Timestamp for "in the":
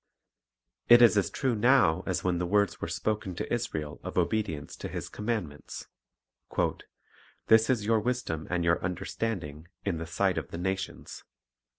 9.85-10.07